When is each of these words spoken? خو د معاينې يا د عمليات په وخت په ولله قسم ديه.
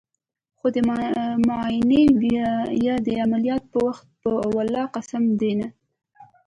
خو 0.57 0.67
د 0.75 0.77
معاينې 1.47 2.03
يا 2.87 2.95
د 3.07 3.07
عمليات 3.23 3.63
په 3.71 3.79
وخت 3.87 4.05
په 4.21 4.29
ولله 4.55 4.83
قسم 4.95 5.23
ديه. 5.39 5.65